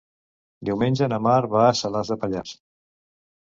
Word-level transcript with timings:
Diumenge 0.69 1.09
na 1.11 1.19
Mar 1.25 1.35
va 1.51 1.61
a 1.67 1.75
Salàs 1.81 2.11
de 2.15 2.19
Pallars. 2.25 2.55